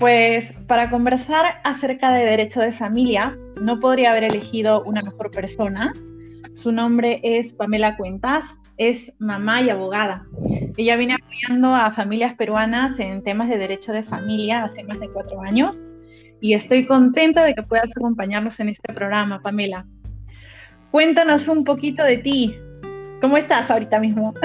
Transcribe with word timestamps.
Pues 0.00 0.54
para 0.66 0.88
conversar 0.88 1.60
acerca 1.62 2.10
de 2.10 2.24
derecho 2.24 2.62
de 2.62 2.72
familia, 2.72 3.36
no 3.60 3.78
podría 3.80 4.12
haber 4.12 4.24
elegido 4.24 4.82
una 4.84 5.02
mejor 5.02 5.30
persona. 5.30 5.92
Su 6.54 6.72
nombre 6.72 7.20
es 7.22 7.52
Pamela 7.52 7.98
Cuentas, 7.98 8.58
es 8.78 9.12
mamá 9.18 9.60
y 9.60 9.68
abogada. 9.68 10.24
Ella 10.78 10.96
viene 10.96 11.16
apoyando 11.16 11.74
a 11.74 11.90
familias 11.90 12.34
peruanas 12.34 12.98
en 12.98 13.22
temas 13.22 13.50
de 13.50 13.58
derecho 13.58 13.92
de 13.92 14.02
familia 14.02 14.62
hace 14.62 14.82
más 14.84 14.98
de 15.00 15.10
cuatro 15.10 15.42
años 15.42 15.86
y 16.40 16.54
estoy 16.54 16.86
contenta 16.86 17.44
de 17.44 17.54
que 17.54 17.62
puedas 17.62 17.94
acompañarnos 17.94 18.58
en 18.58 18.70
este 18.70 18.94
programa, 18.94 19.42
Pamela. 19.42 19.84
Cuéntanos 20.90 21.46
un 21.46 21.62
poquito 21.62 22.02
de 22.04 22.16
ti. 22.16 22.56
¿Cómo 23.20 23.36
estás 23.36 23.70
ahorita 23.70 24.00
mismo? 24.00 24.32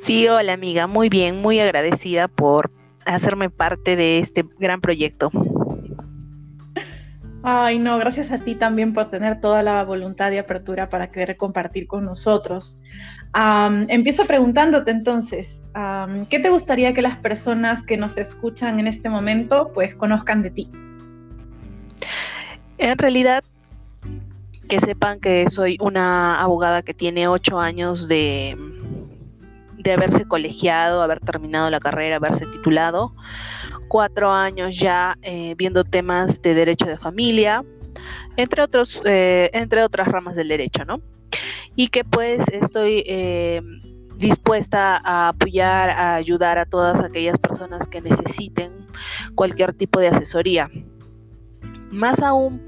Sí, 0.00 0.28
hola 0.28 0.52
amiga, 0.52 0.86
muy 0.86 1.08
bien, 1.08 1.40
muy 1.40 1.58
agradecida 1.58 2.28
por 2.28 2.70
hacerme 3.06 3.50
parte 3.50 3.96
de 3.96 4.18
este 4.18 4.44
gran 4.58 4.80
proyecto. 4.80 5.30
Ay, 7.48 7.78
no, 7.78 7.96
gracias 7.98 8.32
a 8.32 8.38
ti 8.38 8.56
también 8.56 8.92
por 8.92 9.08
tener 9.08 9.40
toda 9.40 9.62
la 9.62 9.84
voluntad 9.84 10.32
y 10.32 10.38
apertura 10.38 10.90
para 10.90 11.12
querer 11.12 11.36
compartir 11.36 11.86
con 11.86 12.04
nosotros. 12.04 12.76
empiezo 13.88 14.26
preguntándote 14.26 14.90
entonces, 14.90 15.60
¿qué 16.28 16.40
te 16.40 16.50
gustaría 16.50 16.92
que 16.92 17.02
las 17.02 17.18
personas 17.18 17.84
que 17.84 17.96
nos 17.96 18.16
escuchan 18.16 18.80
en 18.80 18.88
este 18.88 19.08
momento 19.08 19.70
pues 19.72 19.94
conozcan 19.94 20.42
de 20.42 20.50
ti? 20.50 20.70
En 22.78 22.98
realidad, 22.98 23.44
que 24.68 24.80
sepan 24.80 25.20
que 25.20 25.48
soy 25.48 25.78
una 25.80 26.42
abogada 26.42 26.82
que 26.82 26.94
tiene 26.94 27.28
ocho 27.28 27.60
años 27.60 28.08
de, 28.08 28.58
de 29.86 29.92
haberse 29.92 30.26
colegiado, 30.26 31.00
haber 31.00 31.20
terminado 31.20 31.70
la 31.70 31.78
carrera, 31.78 32.16
haberse 32.16 32.44
titulado, 32.46 33.14
cuatro 33.86 34.32
años 34.32 34.76
ya 34.76 35.16
eh, 35.22 35.54
viendo 35.56 35.84
temas 35.84 36.42
de 36.42 36.54
derecho 36.54 36.86
de 36.86 36.98
familia, 36.98 37.64
entre, 38.36 38.62
otros, 38.62 39.00
eh, 39.04 39.48
entre 39.52 39.84
otras 39.84 40.08
ramas 40.08 40.34
del 40.34 40.48
derecho, 40.48 40.84
¿no? 40.84 41.00
Y 41.76 41.88
que 41.88 42.02
pues 42.04 42.42
estoy 42.52 43.04
eh, 43.06 43.62
dispuesta 44.16 45.00
a 45.04 45.28
apoyar, 45.28 45.90
a 45.90 46.16
ayudar 46.16 46.58
a 46.58 46.66
todas 46.66 47.00
aquellas 47.00 47.38
personas 47.38 47.86
que 47.86 48.00
necesiten 48.00 48.72
cualquier 49.36 49.72
tipo 49.72 50.00
de 50.00 50.08
asesoría. 50.08 50.68
Más 51.92 52.20
aún 52.22 52.60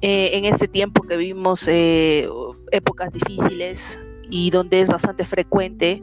en 0.00 0.44
este 0.44 0.66
tiempo 0.66 1.02
que 1.02 1.16
vivimos 1.16 1.68
épocas 1.68 3.12
difíciles 3.12 4.00
y 4.30 4.50
donde 4.50 4.80
es 4.80 4.88
bastante 4.88 5.24
frecuente 5.24 6.02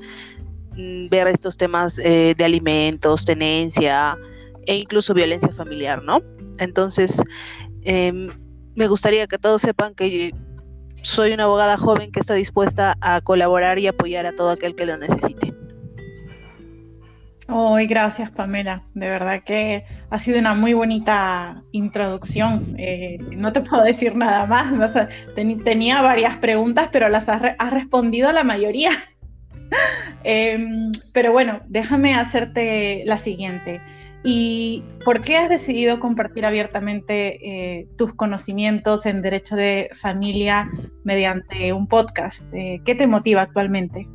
ver 0.75 1.27
estos 1.27 1.57
temas 1.57 1.99
eh, 1.99 2.33
de 2.37 2.43
alimentos, 2.43 3.25
tenencia 3.25 4.17
e 4.65 4.75
incluso 4.75 5.13
violencia 5.13 5.51
familiar, 5.51 6.03
¿no? 6.03 6.21
Entonces, 6.57 7.21
em, 7.83 8.29
me 8.75 8.87
gustaría 8.87 9.27
que 9.27 9.37
todos 9.37 9.61
sepan 9.61 9.95
que 9.95 10.33
soy 11.01 11.33
una 11.33 11.43
abogada 11.43 11.77
joven 11.77 12.11
que 12.11 12.19
está 12.19 12.33
dispuesta 12.33 12.97
a 12.99 13.21
colaborar 13.21 13.79
y 13.79 13.87
apoyar 13.87 14.25
a 14.25 14.35
todo 14.35 14.49
aquel 14.49 14.75
que 14.75 14.85
lo 14.85 14.97
necesite. 14.97 15.53
Hoy, 17.47 17.85
gracias 17.85 18.31
Pamela. 18.31 18.81
De 18.95 19.07
verdad 19.07 19.43
que 19.43 19.85
ha 20.09 20.19
sido 20.19 20.39
una 20.39 20.55
muy 20.55 20.73
bonita 20.73 21.61
introducción. 21.71 22.75
Eh, 22.79 23.19
no 23.35 23.53
te 23.53 23.61
puedo 23.61 23.83
decir 23.83 24.15
nada 24.15 24.47
más. 24.47 24.93
tenía 25.63 26.01
varias 26.01 26.37
preguntas, 26.37 26.89
pero 26.91 27.07
las 27.07 27.29
has, 27.29 27.41
has 27.57 27.71
respondido 27.71 28.29
a 28.29 28.33
la 28.33 28.43
mayoría. 28.43 28.91
Em, 30.23 30.91
pero 31.13 31.31
bueno, 31.31 31.61
déjame 31.67 32.15
hacerte 32.15 33.03
la 33.05 33.17
siguiente. 33.17 33.79
¿Y 34.23 34.83
por 35.03 35.21
qué 35.21 35.37
has 35.37 35.49
decidido 35.49 35.99
compartir 35.99 36.47
abiertamente 36.47 37.37
eh, 37.79 37.87
tus 37.95 38.15
conocimientos 38.15 39.05
en 39.05 39.21
derecho 39.21 39.55
de 39.55 39.91
familia 39.93 40.67
mediante 41.03 41.71
un 41.73 41.87
podcast? 41.87 42.43
Eh, 42.51 42.81
¿Qué 42.85 42.95
te 42.95 43.05
motiva 43.05 43.43
actualmente? 43.43 44.07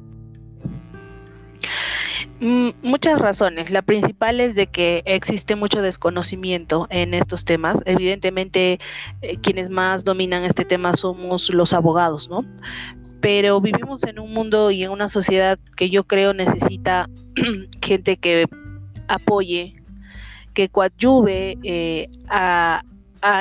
Mm, 2.41 2.71
muchas 2.83 3.21
razones. 3.21 3.71
La 3.71 3.83
principal 3.83 4.41
es 4.41 4.55
de 4.55 4.67
que 4.67 5.03
existe 5.05 5.57
mucho 5.57 5.83
desconocimiento 5.83 6.87
en 6.89 7.13
estos 7.13 7.45
temas. 7.45 7.83
Evidentemente, 7.85 8.81
eh, 9.21 9.37
quienes 9.43 9.69
más 9.69 10.05
dominan 10.05 10.45
este 10.45 10.65
tema 10.65 10.95
somos 10.95 11.51
los 11.51 11.75
abogados, 11.75 12.31
¿no? 12.31 12.45
Pero 13.21 13.61
vivimos 13.61 14.05
en 14.05 14.19
un 14.19 14.33
mundo 14.33 14.71
y 14.71 14.83
en 14.83 14.91
una 14.91 15.09
sociedad 15.09 15.59
que 15.77 15.91
yo 15.91 16.05
creo 16.05 16.33
necesita 16.33 17.09
gente 17.83 18.17
que 18.17 18.47
apoye, 19.09 19.75
que 20.55 20.69
coadyuve 20.69 21.59
eh, 21.63 22.09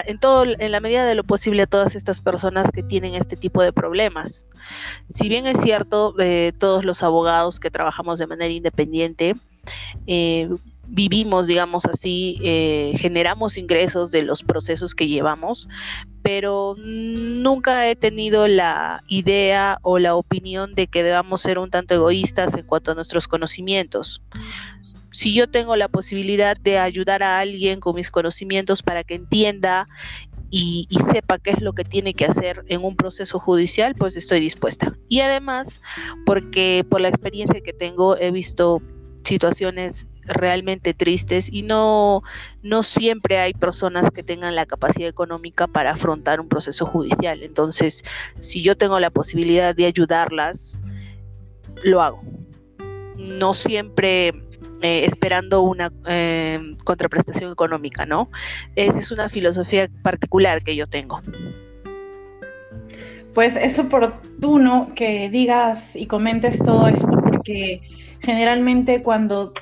en 0.05 0.19
todo, 0.19 0.43
en 0.43 0.71
la 0.71 0.79
medida 0.79 1.05
de 1.05 1.15
lo 1.15 1.23
posible 1.23 1.63
a 1.63 1.67
todas 1.67 1.95
estas 1.95 2.19
personas 2.19 2.71
que 2.71 2.83
tienen 2.83 3.15
este 3.15 3.37
tipo 3.37 3.61
de 3.63 3.71
problemas. 3.71 4.45
Si 5.13 5.29
bien 5.29 5.47
es 5.47 5.59
cierto, 5.61 6.13
eh, 6.19 6.53
todos 6.57 6.83
los 6.83 7.01
abogados 7.01 7.59
que 7.59 7.71
trabajamos 7.71 8.19
de 8.19 8.27
manera 8.27 8.53
independiente, 8.53 9.35
eh, 10.07 10.49
vivimos, 10.89 11.47
digamos 11.47 11.85
así, 11.85 12.39
eh, 12.41 12.93
generamos 12.97 13.57
ingresos 13.57 14.11
de 14.11 14.23
los 14.23 14.43
procesos 14.43 14.95
que 14.95 15.07
llevamos, 15.07 15.67
pero 16.23 16.75
nunca 16.77 17.87
he 17.89 17.95
tenido 17.95 18.47
la 18.47 19.03
idea 19.07 19.79
o 19.83 19.99
la 19.99 20.15
opinión 20.15 20.75
de 20.75 20.87
que 20.87 21.03
debamos 21.03 21.41
ser 21.41 21.59
un 21.59 21.69
tanto 21.69 21.93
egoístas 21.93 22.55
en 22.55 22.65
cuanto 22.65 22.91
a 22.91 22.95
nuestros 22.95 23.27
conocimientos. 23.27 24.21
Si 25.11 25.33
yo 25.33 25.49
tengo 25.49 25.75
la 25.75 25.87
posibilidad 25.87 26.57
de 26.57 26.79
ayudar 26.79 27.23
a 27.23 27.39
alguien 27.39 27.79
con 27.79 27.95
mis 27.95 28.11
conocimientos 28.11 28.81
para 28.81 29.03
que 29.03 29.15
entienda 29.15 29.87
y, 30.51 30.87
y, 30.89 30.97
sepa 31.11 31.37
qué 31.37 31.51
es 31.51 31.61
lo 31.61 31.73
que 31.73 31.83
tiene 31.83 32.15
que 32.15 32.25
hacer 32.25 32.63
en 32.69 32.83
un 32.83 32.95
proceso 32.95 33.37
judicial, 33.37 33.93
pues 33.93 34.17
estoy 34.17 34.39
dispuesta. 34.39 34.97
Y 35.07 35.19
además, 35.19 35.81
porque 36.25 36.83
por 36.89 37.01
la 37.01 37.09
experiencia 37.09 37.61
que 37.61 37.73
tengo, 37.73 38.17
he 38.17 38.31
visto 38.31 38.81
situaciones 39.23 40.07
realmente 40.29 40.93
tristes 40.93 41.49
y 41.51 41.63
no, 41.63 42.23
no 42.61 42.83
siempre 42.83 43.39
hay 43.39 43.53
personas 43.53 44.11
que 44.11 44.23
tengan 44.23 44.55
la 44.55 44.65
capacidad 44.65 45.09
económica 45.09 45.67
para 45.67 45.91
afrontar 45.91 46.39
un 46.39 46.47
proceso 46.47 46.85
judicial. 46.85 47.43
Entonces, 47.43 48.03
si 48.39 48.61
yo 48.61 48.77
tengo 48.77 48.99
la 48.99 49.09
posibilidad 49.09 49.75
de 49.75 49.85
ayudarlas, 49.85 50.81
lo 51.83 52.01
hago. 52.01 52.21
No 53.17 53.53
siempre 53.53 54.29
eh, 54.81 55.03
esperando 55.05 55.61
una 55.61 55.91
eh, 56.05 56.59
contraprestación 56.85 57.51
económica, 57.51 58.05
¿no? 58.05 58.29
Esa 58.75 58.97
es 58.97 59.11
una 59.11 59.27
filosofía 59.27 59.89
particular 60.03 60.63
que 60.63 60.75
yo 60.75 60.87
tengo. 60.87 61.19
Pues 63.33 63.55
es 63.55 63.77
oportuno 63.77 64.91
que 64.95 65.29
digas 65.29 65.95
y 65.95 66.07
comentes 66.07 66.59
todo 66.59 66.87
esto 66.87 67.11
porque 67.11 67.81
generalmente 68.21 69.01
cuando 69.01 69.53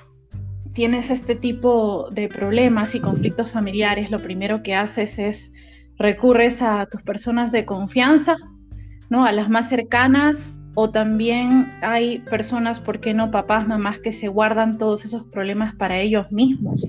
tienes 0.78 1.10
este 1.10 1.34
tipo 1.34 2.08
de 2.12 2.28
problemas 2.28 2.94
y 2.94 3.00
conflictos 3.00 3.50
familiares, 3.50 4.12
lo 4.12 4.20
primero 4.20 4.62
que 4.62 4.76
haces 4.76 5.18
es 5.18 5.52
recurres 5.98 6.62
a 6.62 6.86
tus 6.86 7.02
personas 7.02 7.52
de 7.52 7.66
confianza, 7.66 8.38
¿no? 9.10 9.26
A 9.26 9.32
las 9.32 9.50
más 9.50 9.70
cercanas 9.70 10.60
o 10.76 10.92
también 10.92 11.68
hay 11.82 12.20
personas, 12.20 12.80
¿por 12.80 13.00
qué 13.00 13.16
no? 13.16 13.32
Papás, 13.32 13.68
mamás 13.68 13.98
que 13.98 14.12
se 14.12 14.28
guardan 14.28 14.78
todos 14.78 15.04
esos 15.04 15.24
problemas 15.24 15.74
para 15.74 15.98
ellos 15.98 16.32
mismos, 16.32 16.86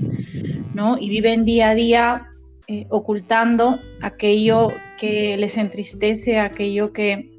¿no? 0.75 0.99
Y 0.99 1.09
viven 1.09 1.47
día 1.47 1.71
a 1.71 1.75
día 1.75 2.27
eh, 2.67 2.85
ocultando 2.91 3.81
aquello 4.03 4.69
que 4.99 5.35
les 5.39 5.57
entristece, 5.57 6.39
aquello 6.39 6.93
que 6.93 7.39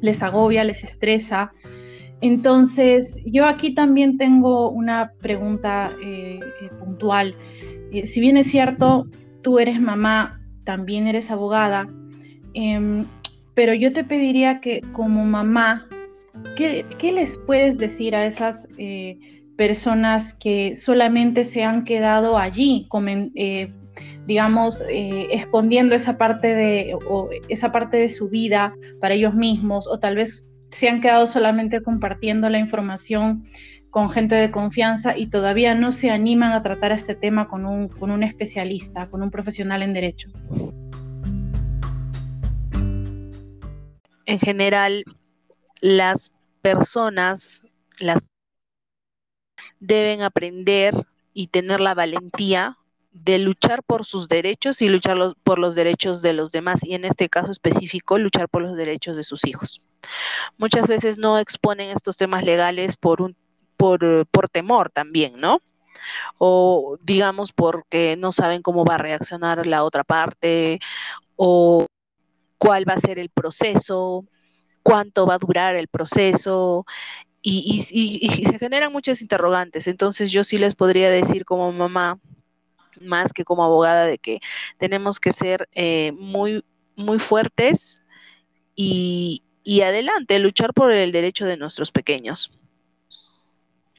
les 0.00 0.22
agobia, 0.22 0.62
les 0.62 0.84
estresa, 0.84 1.50
entonces, 2.20 3.20
yo 3.24 3.46
aquí 3.46 3.74
también 3.74 4.18
tengo 4.18 4.70
una 4.70 5.12
pregunta 5.20 5.92
eh, 6.02 6.40
eh, 6.62 6.70
puntual. 6.80 7.34
Eh, 7.92 8.06
si 8.06 8.20
bien 8.20 8.36
es 8.36 8.50
cierto, 8.50 9.06
tú 9.42 9.58
eres 9.58 9.80
mamá, 9.80 10.40
también 10.64 11.06
eres 11.06 11.30
abogada, 11.30 11.88
em, 12.54 13.04
pero 13.54 13.72
yo 13.72 13.92
te 13.92 14.04
pediría 14.04 14.60
que 14.60 14.80
como 14.92 15.24
mamá, 15.24 15.86
¿qué, 16.56 16.84
les 17.00 17.38
puedes 17.46 17.78
decir 17.78 18.14
a 18.14 18.26
esas 18.26 18.68
personas 19.56 20.34
que 20.34 20.76
solamente 20.76 21.44
se 21.44 21.64
han 21.64 21.84
quedado 21.84 22.38
allí, 22.38 22.86
digamos, 24.26 24.84
escondiendo 24.88 25.96
esa 25.96 26.18
parte 26.18 26.54
de 26.54 26.94
esa 27.48 27.72
parte 27.72 27.96
de 27.96 28.08
su 28.08 28.28
vida 28.28 28.74
para 29.00 29.14
ellos 29.14 29.34
mismos, 29.34 29.88
o 29.88 29.98
tal 29.98 30.16
vez 30.16 30.47
se 30.70 30.88
han 30.88 31.00
quedado 31.00 31.26
solamente 31.26 31.82
compartiendo 31.82 32.48
la 32.48 32.58
información 32.58 33.44
con 33.90 34.10
gente 34.10 34.34
de 34.34 34.50
confianza 34.50 35.16
y 35.16 35.28
todavía 35.28 35.74
no 35.74 35.92
se 35.92 36.10
animan 36.10 36.52
a 36.52 36.62
tratar 36.62 36.92
este 36.92 37.14
tema 37.14 37.48
con 37.48 37.64
un, 37.64 37.88
con 37.88 38.10
un 38.10 38.22
especialista, 38.22 39.08
con 39.08 39.22
un 39.22 39.30
profesional 39.30 39.82
en 39.82 39.94
derecho. 39.94 40.30
En 44.26 44.38
general, 44.38 45.04
las 45.80 46.32
personas 46.60 47.62
las 47.98 48.22
deben 49.80 50.22
aprender 50.22 50.94
y 51.32 51.48
tener 51.48 51.80
la 51.80 51.94
valentía 51.94 52.77
de 53.24 53.38
luchar 53.38 53.82
por 53.82 54.04
sus 54.04 54.28
derechos 54.28 54.82
y 54.82 54.88
luchar 54.88 55.34
por 55.42 55.58
los 55.58 55.74
derechos 55.74 56.22
de 56.22 56.32
los 56.32 56.50
demás 56.50 56.80
y 56.82 56.94
en 56.94 57.04
este 57.04 57.28
caso 57.28 57.50
específico 57.50 58.18
luchar 58.18 58.48
por 58.48 58.62
los 58.62 58.76
derechos 58.76 59.16
de 59.16 59.22
sus 59.22 59.46
hijos. 59.46 59.82
Muchas 60.56 60.88
veces 60.88 61.18
no 61.18 61.38
exponen 61.38 61.90
estos 61.90 62.16
temas 62.16 62.44
legales 62.44 62.96
por 62.96 63.22
un 63.22 63.36
por, 63.76 64.26
por 64.26 64.48
temor 64.48 64.90
también, 64.90 65.40
¿no? 65.40 65.60
O 66.36 66.98
digamos 67.02 67.52
porque 67.52 68.16
no 68.16 68.32
saben 68.32 68.60
cómo 68.60 68.84
va 68.84 68.96
a 68.96 68.98
reaccionar 68.98 69.66
la 69.66 69.84
otra 69.84 70.04
parte 70.04 70.80
o 71.36 71.86
cuál 72.58 72.88
va 72.88 72.94
a 72.94 72.98
ser 72.98 73.18
el 73.20 73.30
proceso, 73.30 74.24
cuánto 74.82 75.26
va 75.26 75.34
a 75.34 75.38
durar 75.38 75.76
el 75.76 75.86
proceso, 75.86 76.84
y, 77.40 77.80
se 77.80 78.58
generan 78.58 78.92
muchas 78.92 79.22
interrogantes. 79.22 79.86
Entonces 79.86 80.30
yo 80.30 80.44
sí 80.44 80.58
les 80.58 80.74
podría 80.74 81.10
decir 81.10 81.44
como 81.44 81.72
mamá, 81.72 82.18
más 83.00 83.32
que 83.32 83.44
como 83.44 83.64
abogada, 83.64 84.06
de 84.06 84.18
que 84.18 84.40
tenemos 84.78 85.20
que 85.20 85.32
ser 85.32 85.68
eh, 85.72 86.12
muy, 86.12 86.64
muy 86.96 87.18
fuertes 87.18 88.02
y, 88.74 89.42
y 89.62 89.82
adelante, 89.82 90.38
luchar 90.38 90.72
por 90.72 90.92
el 90.92 91.12
derecho 91.12 91.46
de 91.46 91.56
nuestros 91.56 91.92
pequeños. 91.92 92.50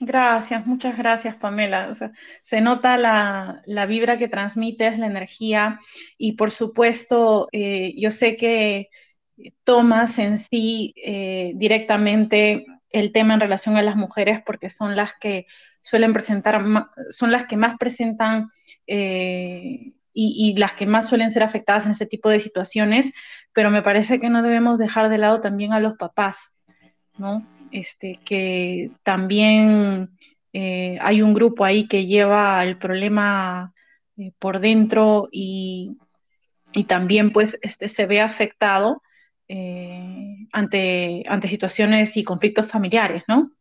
Gracias, 0.01 0.65
muchas 0.65 0.97
gracias, 0.97 1.35
Pamela. 1.35 1.93
se 2.41 2.61
nota 2.61 2.97
la, 2.97 3.85
vibra 3.85 4.17
que 4.17 4.29
transmites, 4.29 4.97
la 4.97 5.07
energía 5.07 5.79
y 6.17 6.33
por 6.33 6.51
supuesto, 6.51 7.49
eh, 7.51 7.93
yo 7.97 8.09
sé 8.09 8.37
que 8.37 8.89
tomas 9.63 10.17
en 10.17 10.37
sí 10.39 10.93
eh, 10.95 11.51
directamente 11.55 12.65
el 12.91 13.11
tema 13.11 13.33
en 13.33 13.39
relación 13.39 13.77
a 13.77 13.81
las 13.81 13.95
mujeres 13.95 14.41
porque 14.45 14.69
son 14.69 14.95
las 14.95 15.11
que 15.19 15.45
suelen 15.81 16.13
presentar, 16.13 16.63
son 17.09 17.31
las 17.31 17.45
que 17.45 17.57
más 17.57 17.77
presentan 17.77 18.49
eh, 18.87 19.93
y, 20.13 20.55
las 20.57 20.73
que 20.73 20.85
más 20.85 21.07
suelen 21.07 21.31
ser 21.31 21.43
afectadas 21.43 21.85
en 21.85 21.91
ese 21.91 22.05
tipo 22.05 22.29
de 22.29 22.39
situaciones, 22.39 23.11
pero 23.53 23.71
me 23.71 23.81
parece 23.81 24.19
que 24.19 24.29
no 24.29 24.41
debemos 24.41 24.77
dejar 24.77 25.09
de 25.09 25.17
lado 25.17 25.39
también 25.39 25.71
a 25.71 25.79
los 25.79 25.93
papás, 25.93 26.51
¿no? 27.17 27.47
Este, 27.71 28.19
que 28.25 28.91
también 29.03 30.09
eh, 30.51 30.97
hay 31.01 31.21
un 31.21 31.33
grupo 31.33 31.63
ahí 31.63 31.87
que 31.87 32.05
lleva 32.05 32.65
el 32.65 32.77
problema 32.77 33.73
eh, 34.17 34.33
por 34.39 34.59
dentro 34.59 35.29
y, 35.31 35.97
también 36.87 37.31
pues 37.31 37.57
este, 37.61 37.87
se 37.87 38.05
ve 38.05 38.21
afectado 38.21 39.01
ante, 39.49 41.23
ante 41.27 41.47
situaciones 41.47 42.15
y 42.17 42.23
conflictos 42.23 42.69
familiares, 42.69 43.23
¿no? 43.27 43.51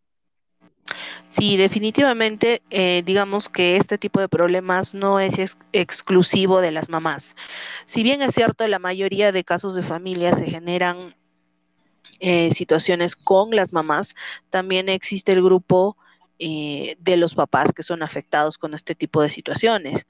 Sí, 1.28 1.58
definitivamente, 1.58 2.62
eh, 2.70 3.02
digamos 3.04 3.50
que 3.50 3.76
este 3.76 3.98
tipo 3.98 4.18
de 4.18 4.28
problemas 4.28 4.94
no 4.94 5.20
es 5.20 5.58
exclusivo 5.72 6.62
de 6.62 6.70
las 6.70 6.88
mamás. 6.88 7.36
Si 7.84 8.02
bien 8.02 8.22
es 8.22 8.34
cierto, 8.34 8.66
la 8.66 8.78
mayoría 8.78 9.30
de 9.30 9.44
casos 9.44 9.74
de 9.74 9.82
familia 9.82 10.34
se 10.34 10.46
generan 10.46 11.14
eh, 12.20 12.50
situaciones 12.52 13.14
con 13.14 13.54
las 13.54 13.74
mamás, 13.74 14.14
también 14.48 14.88
existe 14.88 15.32
el 15.32 15.42
grupo 15.42 15.98
eh, 16.38 16.96
de 16.98 17.16
los 17.18 17.34
papás 17.34 17.72
que 17.72 17.82
son 17.82 18.02
afectados 18.02 18.56
con 18.56 18.72
este 18.72 18.94
tipo 18.94 19.20
de 19.20 19.28
situaciones. 19.28 20.06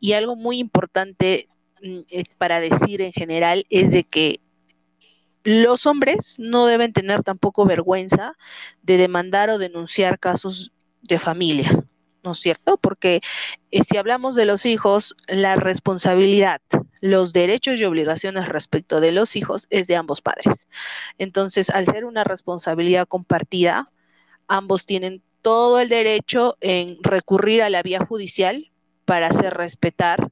Y 0.00 0.14
algo 0.14 0.34
muy 0.34 0.58
importante 0.58 1.46
mm, 1.82 2.00
para 2.38 2.60
decir 2.60 3.02
en 3.02 3.12
general 3.12 3.66
es 3.68 3.90
de 3.90 4.04
que 4.04 4.40
los 5.44 5.86
hombres 5.86 6.36
no 6.38 6.66
deben 6.66 6.92
tener 6.92 7.22
tampoco 7.22 7.66
vergüenza 7.66 8.34
de 8.82 8.96
demandar 8.96 9.50
o 9.50 9.58
denunciar 9.58 10.18
casos 10.18 10.72
de 11.02 11.18
familia, 11.18 11.84
¿no 12.22 12.32
es 12.32 12.38
cierto? 12.38 12.78
Porque 12.78 13.20
eh, 13.70 13.84
si 13.84 13.98
hablamos 13.98 14.34
de 14.34 14.46
los 14.46 14.64
hijos, 14.64 15.14
la 15.28 15.56
responsabilidad, 15.56 16.62
los 17.00 17.34
derechos 17.34 17.78
y 17.78 17.84
obligaciones 17.84 18.48
respecto 18.48 19.00
de 19.00 19.12
los 19.12 19.36
hijos 19.36 19.66
es 19.68 19.86
de 19.86 19.96
ambos 19.96 20.22
padres. 20.22 20.66
Entonces, 21.18 21.68
al 21.68 21.84
ser 21.86 22.06
una 22.06 22.24
responsabilidad 22.24 23.06
compartida, 23.06 23.90
ambos 24.48 24.86
tienen 24.86 25.22
todo 25.42 25.78
el 25.78 25.90
derecho 25.90 26.56
en 26.62 26.96
recurrir 27.02 27.62
a 27.62 27.68
la 27.68 27.82
vía 27.82 28.00
judicial 28.00 28.70
para 29.04 29.26
hacer 29.26 29.52
respetar 29.52 30.30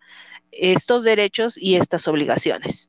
estos 0.50 1.05
derechos 1.05 1.59
y 1.59 1.76
estas 1.76 2.09
obligaciones. 2.09 2.88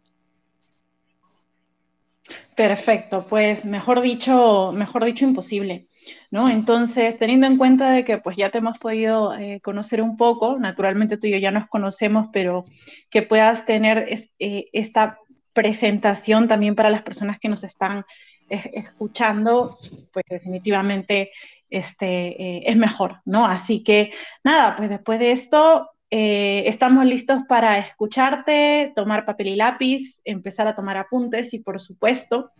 Perfecto, 2.55 3.25
pues 3.27 3.65
mejor 3.65 4.01
dicho, 4.01 4.71
mejor 4.73 5.05
dicho 5.05 5.25
imposible, 5.25 5.87
¿no? 6.29 6.49
Entonces, 6.49 7.17
teniendo 7.17 7.47
en 7.47 7.57
cuenta 7.57 7.91
de 7.91 8.05
que 8.05 8.19
pues 8.19 8.37
ya 8.37 8.51
te 8.51 8.59
hemos 8.59 8.77
podido 8.77 9.33
eh, 9.35 9.59
conocer 9.61 10.01
un 10.01 10.17
poco, 10.17 10.59
naturalmente 10.59 11.17
tú 11.17 11.27
y 11.27 11.31
yo 11.31 11.37
ya 11.37 11.51
nos 11.51 11.67
conocemos, 11.67 12.27
pero 12.31 12.65
que 13.09 13.23
puedas 13.23 13.65
tener 13.65 14.29
eh, 14.37 14.69
esta 14.71 15.17
presentación 15.53 16.47
también 16.47 16.75
para 16.75 16.91
las 16.91 17.01
personas 17.01 17.39
que 17.39 17.49
nos 17.49 17.63
están 17.63 18.05
eh, 18.49 18.71
escuchando, 18.75 19.79
pues 20.11 20.25
definitivamente 20.29 21.31
este, 21.71 22.69
es 22.69 22.77
mejor, 22.77 23.21
¿no? 23.25 23.45
Así 23.47 23.83
que 23.83 24.11
nada, 24.43 24.75
pues 24.75 24.89
después 24.89 25.19
de 25.19 25.31
esto, 25.31 25.89
eh, 26.15 26.69
estamos 26.69 27.07
listos 27.07 27.41
para 27.49 27.79
escucharte, 27.79 28.93
tomar 28.95 29.25
papel 29.25 29.47
y 29.47 29.55
lápiz, 29.55 30.21
empezar 30.25 30.67
a 30.67 30.75
tomar 30.75 30.95
apuntes 30.95 31.55
y 31.55 31.59
por 31.59 31.81
supuesto 31.81 32.51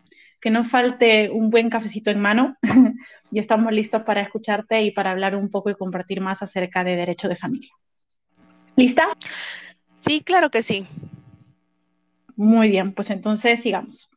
que 0.41 0.49
no 0.49 0.63
falte 0.63 1.29
un 1.29 1.51
buen 1.51 1.69
cafecito 1.69 2.09
en 2.09 2.19
mano 2.19 2.57
y 3.31 3.37
estamos 3.37 3.71
listos 3.71 4.01
para 4.01 4.21
escucharte 4.21 4.81
y 4.81 4.89
para 4.89 5.11
hablar 5.11 5.35
un 5.35 5.51
poco 5.51 5.69
y 5.69 5.75
compartir 5.75 6.19
más 6.19 6.41
acerca 6.41 6.83
de 6.83 6.95
derecho 6.95 7.29
de 7.29 7.35
familia. 7.35 7.69
¿Lista? 8.75 9.09
Sí, 9.99 10.21
claro 10.21 10.49
que 10.49 10.63
sí. 10.63 10.87
Muy 12.35 12.69
bien, 12.69 12.91
pues 12.91 13.11
entonces 13.11 13.61
sigamos. 13.61 14.09